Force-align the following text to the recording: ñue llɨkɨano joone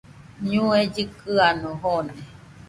ñue 0.49 0.79
llɨkɨano 0.93 1.69
joone 1.81 2.13